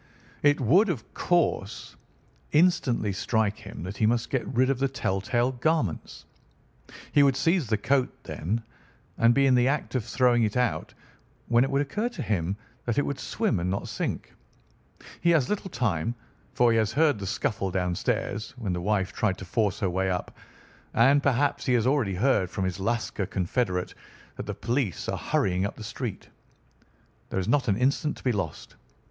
It 0.41 0.59
would 0.59 0.89
of 0.89 1.13
course 1.13 1.95
instantly 2.53 3.13
strike 3.13 3.57
him 3.59 3.83
that 3.83 3.97
he 3.97 4.07
must 4.07 4.31
get 4.31 4.47
rid 4.47 4.71
of 4.71 4.79
the 4.79 4.87
tell 4.87 5.21
tale 5.21 5.51
garments. 5.51 6.25
He 7.11 7.21
would 7.21 7.35
seize 7.35 7.67
the 7.67 7.77
coat, 7.77 8.09
then, 8.23 8.63
and 9.19 9.35
be 9.35 9.45
in 9.45 9.53
the 9.53 9.67
act 9.67 9.93
of 9.93 10.03
throwing 10.03 10.41
it 10.41 10.57
out, 10.57 10.91
when 11.49 11.63
it 11.63 11.69
would 11.69 11.83
occur 11.83 12.09
to 12.09 12.23
him 12.23 12.57
that 12.85 12.97
it 12.97 13.03
would 13.05 13.19
swim 13.19 13.59
and 13.59 13.69
not 13.69 13.87
sink. 13.87 14.33
He 15.21 15.29
has 15.29 15.49
little 15.49 15.69
time, 15.69 16.15
for 16.55 16.71
he 16.71 16.79
has 16.79 16.91
heard 16.93 17.19
the 17.19 17.27
scuffle 17.27 17.69
downstairs 17.69 18.55
when 18.57 18.73
the 18.73 18.81
wife 18.81 19.13
tried 19.13 19.37
to 19.37 19.45
force 19.45 19.79
her 19.81 19.89
way 19.91 20.09
up, 20.09 20.35
and 20.95 21.21
perhaps 21.21 21.63
he 21.67 21.73
has 21.73 21.85
already 21.85 22.15
heard 22.15 22.49
from 22.49 22.65
his 22.65 22.79
Lascar 22.79 23.27
confederate 23.27 23.93
that 24.35 24.47
the 24.47 24.55
police 24.55 25.07
are 25.07 25.19
hurrying 25.19 25.63
up 25.63 25.75
the 25.75 25.83
street. 25.83 26.27
There 27.29 27.39
is 27.39 27.47
not 27.47 27.67
an 27.67 27.77
instant 27.77 28.17
to 28.17 28.23
be 28.23 28.31
lost. 28.31 28.75